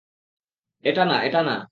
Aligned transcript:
এটা 0.83 1.05
না, 1.05 1.15
এটা 1.23 1.41
না। 1.43 1.51